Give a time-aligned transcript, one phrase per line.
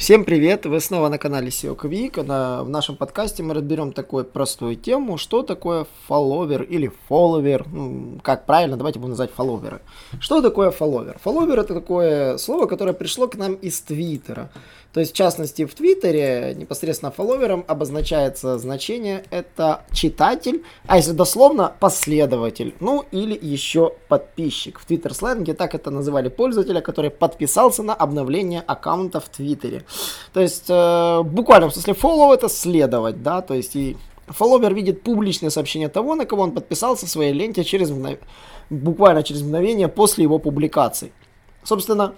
[0.00, 0.64] Всем привет!
[0.64, 2.22] Вы снова на канале SEO Quick.
[2.22, 7.66] На, в нашем подкасте мы разберем такую простую тему, что такое фолловер или фолловер.
[7.68, 9.82] Ну, как правильно, давайте будем называть фолловеры.
[10.18, 11.18] Что такое фолловер?
[11.22, 14.50] Фолловер это такое слово, которое пришло к нам из Твиттера.
[14.92, 21.72] То есть, в частности, в Твиттере непосредственно фолловером обозначается значение это читатель, а если дословно,
[21.78, 24.80] последователь, ну или еще подписчик.
[24.80, 29.84] В Твиттер сленге так это называли пользователя, который подписался на обновление аккаунта в Твиттере.
[30.32, 33.96] То есть, э, буквально в смысле follow это следовать, да, то есть и
[34.28, 38.18] фолловер видит публичное сообщение того, на кого он подписался в своей ленте через мгнов...
[38.70, 41.12] буквально через мгновение после его публикации.
[41.64, 42.14] Собственно,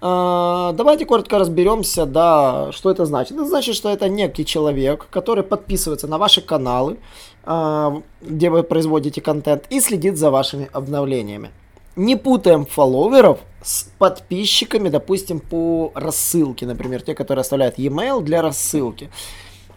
[0.00, 3.32] э, давайте коротко разберемся, да, что это значит.
[3.32, 6.98] Это значит, что это некий человек, который подписывается на ваши каналы,
[7.44, 11.50] э, где вы производите контент, и следит за вашими обновлениями
[11.96, 19.10] не путаем фолловеров с подписчиками, допустим, по рассылке, например, те, которые оставляют e-mail для рассылки.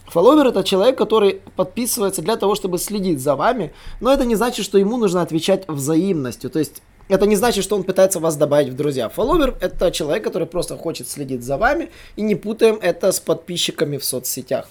[0.08, 4.66] Фолловер это человек, который подписывается для того, чтобы следить за вами, но это не значит,
[4.66, 6.50] что ему нужно отвечать взаимностью.
[6.50, 9.10] То есть это не значит, что он пытается вас добавить в друзья.
[9.10, 13.98] Фолловер это человек, который просто хочет следить за вами, и не путаем это с подписчиками
[13.98, 14.70] в соцсетях.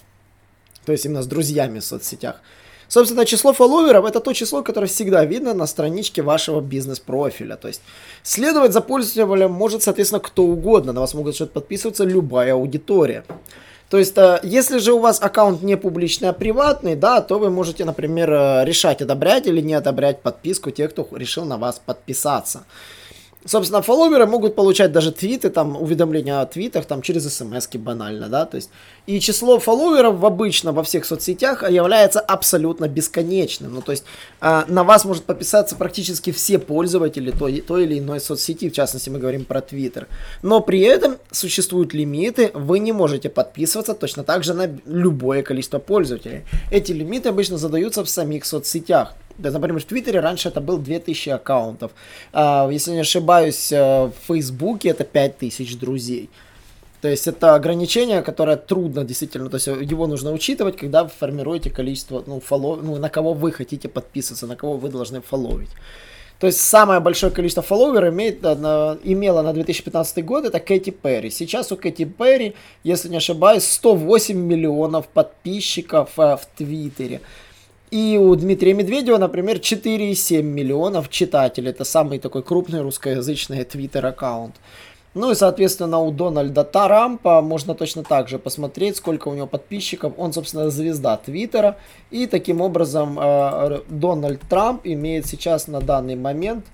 [0.84, 2.41] То есть именно с друзьями в соцсетях.
[2.89, 7.56] Собственно, число фолловеров это то число, которое всегда видно на страничке вашего бизнес-профиля.
[7.56, 7.83] То есть
[8.23, 10.92] следовать за пользователем может, соответственно, кто угодно.
[10.92, 13.25] На вас могут подписываться любая аудитория.
[13.89, 17.51] То есть, э, если же у вас аккаунт не публичный, а приватный, да, то вы
[17.51, 22.64] можете, например, э, решать, одобрять или не одобрять подписку тех, кто решил на вас подписаться.
[23.47, 28.44] Собственно, фолловеры могут получать даже твиты, там, уведомления о твитах, там, через смс банально, да,
[28.44, 28.70] то есть,
[29.07, 34.05] и число фолловеров обычно во всех соцсетях является абсолютно бесконечным, ну, то есть,
[34.40, 39.11] э, на вас может подписаться практически все пользователи той, той или иной соцсети, в частности,
[39.11, 40.08] мы говорим про Твиттер,
[40.42, 45.78] но при этом существуют лимиты, вы не можете подписываться точно так же на любое количество
[45.78, 46.42] пользователей.
[46.73, 51.30] Эти лимиты обычно задаются в самих соцсетях, да, например, в Твиттере раньше это был 2000
[51.30, 51.92] аккаунтов.
[52.33, 56.30] А, если не ошибаюсь, э, в Фейсбуке это 5000 друзей.
[57.01, 61.70] То есть это ограничение, которое трудно действительно, то есть его нужно учитывать, когда вы формируете
[61.70, 65.70] количество, ну, фоллов, ну, на кого вы хотите подписываться, на кого вы должны фолловить.
[66.39, 71.30] То есть самое большое количество фолловеров имеет, на, имела на 2015 год это Кэти Перри.
[71.30, 72.55] Сейчас у Кэти Перри,
[72.85, 77.23] если не ошибаюсь, 108 миллионов подписчиков э, в Твиттере.
[77.91, 81.70] И у Дмитрия Медведева, например, 4,7 миллионов читателей.
[81.70, 84.57] Это самый такой крупный русскоязычный твиттер-аккаунт.
[85.14, 90.13] Ну и, соответственно, у Дональда Тарампа можно точно так же посмотреть, сколько у него подписчиков.
[90.19, 91.79] Он, собственно, звезда Твиттера.
[92.11, 96.67] И таким образом э, Дональд Трамп имеет сейчас на данный момент,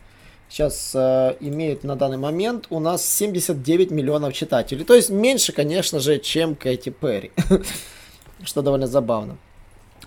[0.49, 4.85] сейчас э, имеет на данный момент у нас 79 миллионов читателей.
[4.85, 7.31] То есть меньше, конечно же, чем Кэти Перри.
[8.43, 9.37] Что довольно забавно.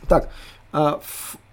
[0.10, 0.30] Так,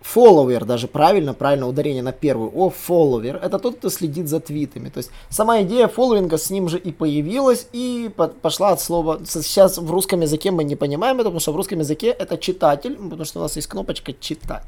[0.02, 2.50] Фолловер, даже правильно, правильно ударение на первую.
[2.54, 3.36] О, фолловер.
[3.36, 4.88] Это тот, кто следит за твитами.
[4.88, 8.10] То есть сама идея фолловинга с ним же и появилась, и
[8.42, 9.20] пошла от слова...
[9.24, 12.96] Сейчас в русском языке мы не понимаем это, потому что в русском языке это читатель,
[12.96, 14.66] потому что у нас есть кнопочка читать.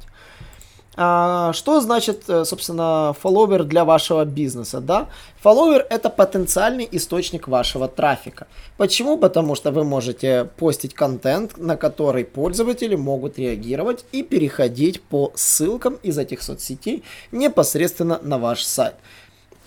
[0.96, 4.80] А, что значит, э, собственно, фолловер для вашего бизнеса?
[4.80, 5.08] Да?
[5.40, 8.46] Фолловер это потенциальный источник вашего трафика.
[8.76, 9.18] Почему?
[9.18, 15.94] Потому что вы можете постить контент, на который пользователи могут реагировать и переходить по ссылкам
[16.02, 18.94] из этих соцсетей непосредственно на ваш сайт.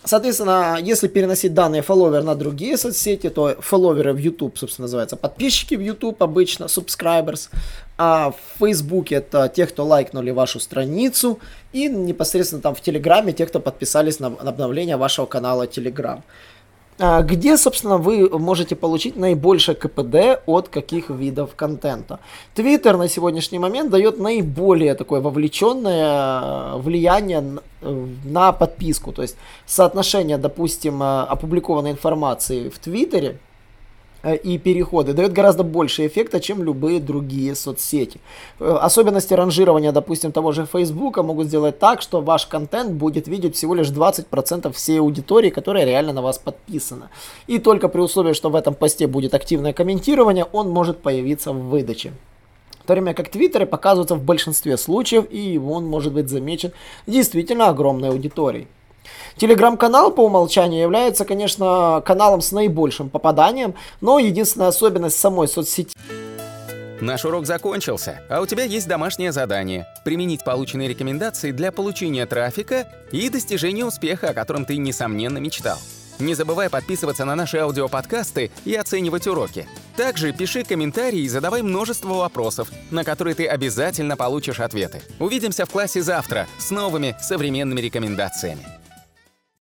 [0.08, 5.76] Соответственно, если переносить данные фолловер на другие соцсети, то фолловеры в YouTube, собственно, называются подписчики
[5.76, 7.50] в YouTube обычно, subscribers,
[7.98, 11.40] а в Facebook это те, кто лайкнули вашу страницу,
[11.74, 16.22] и непосредственно там в Телеграме те, кто подписались на обновление вашего канала Telegram.
[17.00, 22.20] А где, собственно, вы можете получить наибольшее КПД от каких видов контента?
[22.56, 29.12] Твиттер на сегодняшний момент дает наиболее такое вовлеченное э, влияние на подписку.
[29.12, 33.47] То есть соотношение, допустим, э, опубликованной информации в Твиттере Э,
[34.44, 38.20] и переходы дает гораздо больше эффекта, чем любые другие соцсети.
[38.60, 43.56] Э, особенности ранжирования, допустим, того же Facebook могут сделать так, что ваш контент будет видеть
[43.56, 47.10] всего лишь 20% всей аудитории, которая реально на вас подписана.
[47.48, 51.70] И только при условии, что в этом посте будет активное комментирование, он может появиться в
[51.70, 52.12] выдаче.
[52.86, 56.72] то время как Твиттер показывается в большинстве случаев, и он может быть замечен
[57.06, 58.68] действительно огромной аудиторией.
[59.38, 65.96] Телеграм-канал по умолчанию является, конечно, каналом с наибольшим попаданием, но единственная особенность самой соцсети
[67.00, 72.88] Наш урок закончился, а у тебя есть домашнее задание– применить полученные рекомендации для получения трафика
[73.12, 75.78] и достижения успеха, о котором ты, несомненно, мечтал.
[76.20, 79.68] Не забывай подписываться на наши аудиоподкасты и оценивать уроки.
[79.96, 85.04] Также пиши комментарии и задавай множество вопросов, на которые ты обязательно получишь ответы.
[85.20, 88.77] Увидимся в классе завтра с новыми современными рекомендациями.